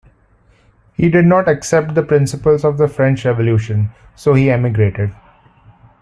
He 0.95 1.09
did 1.11 1.25
not 1.25 1.47
accept 1.47 1.93
the 1.93 2.01
principles 2.01 2.65
of 2.65 2.79
the 2.79 2.87
French 2.87 3.23
Revolution, 3.23 3.91
so 4.15 4.33
he 4.33 4.49
emigrated. 4.49 5.13